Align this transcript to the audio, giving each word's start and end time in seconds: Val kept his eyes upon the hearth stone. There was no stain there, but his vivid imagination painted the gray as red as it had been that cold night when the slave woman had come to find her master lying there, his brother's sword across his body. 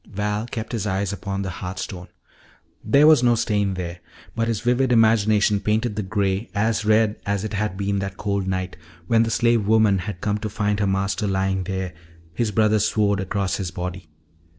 Val 0.09 0.47
kept 0.47 0.71
his 0.71 0.87
eyes 0.87 1.13
upon 1.13 1.43
the 1.43 1.51
hearth 1.61 1.77
stone. 1.77 2.07
There 2.83 3.05
was 3.05 3.21
no 3.21 3.35
stain 3.35 3.75
there, 3.75 3.99
but 4.35 4.47
his 4.47 4.61
vivid 4.61 4.91
imagination 4.91 5.59
painted 5.59 5.95
the 5.95 6.01
gray 6.01 6.49
as 6.55 6.83
red 6.83 7.21
as 7.23 7.43
it 7.43 7.53
had 7.53 7.77
been 7.77 7.99
that 7.99 8.17
cold 8.17 8.47
night 8.47 8.77
when 9.05 9.21
the 9.21 9.29
slave 9.29 9.67
woman 9.67 9.99
had 9.99 10.19
come 10.19 10.39
to 10.39 10.49
find 10.49 10.79
her 10.79 10.87
master 10.87 11.27
lying 11.27 11.65
there, 11.65 11.93
his 12.33 12.49
brother's 12.49 12.87
sword 12.89 13.19
across 13.19 13.57
his 13.57 13.69
body. 13.69 14.09